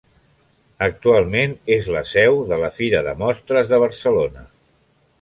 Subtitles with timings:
[0.85, 4.51] Actualment és la seu de la Fira de Mostres de Barcelona.